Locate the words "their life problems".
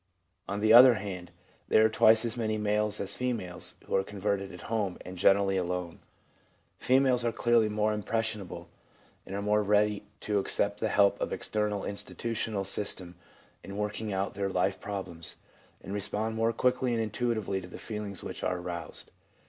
14.33-15.35